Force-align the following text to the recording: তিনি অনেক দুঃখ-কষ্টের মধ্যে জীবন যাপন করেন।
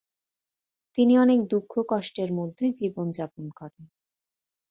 তিনি 0.97 1.13
অনেক 1.17 1.39
দুঃখ-কষ্টের 1.47 2.29
মধ্যে 2.33 2.65
জীবন 2.71 3.07
যাপন 3.11 3.45
করেন। 3.51 3.85